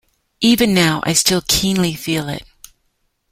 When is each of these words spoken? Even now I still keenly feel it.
Even 0.39 0.73
now 0.73 1.01
I 1.03 1.13
still 1.13 1.43
keenly 1.47 1.93
feel 1.93 2.27
it. 2.27 2.41